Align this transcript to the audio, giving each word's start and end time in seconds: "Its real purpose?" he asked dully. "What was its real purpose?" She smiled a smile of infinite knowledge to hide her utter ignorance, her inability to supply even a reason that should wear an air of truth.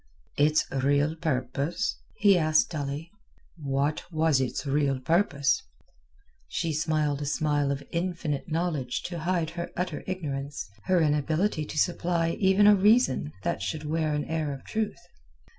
"Its 0.35 0.65
real 0.71 1.15
purpose?" 1.15 1.97
he 2.15 2.35
asked 2.35 2.71
dully. 2.71 3.11
"What 3.55 4.11
was 4.11 4.41
its 4.41 4.65
real 4.65 4.99
purpose?" 4.99 5.61
She 6.47 6.73
smiled 6.73 7.21
a 7.21 7.27
smile 7.27 7.71
of 7.71 7.83
infinite 7.91 8.49
knowledge 8.51 9.03
to 9.03 9.19
hide 9.19 9.51
her 9.51 9.69
utter 9.77 10.03
ignorance, 10.07 10.67
her 10.85 11.01
inability 11.03 11.65
to 11.65 11.77
supply 11.77 12.31
even 12.39 12.65
a 12.65 12.75
reason 12.75 13.31
that 13.43 13.61
should 13.61 13.83
wear 13.85 14.15
an 14.15 14.25
air 14.25 14.51
of 14.51 14.63
truth. 14.63 15.05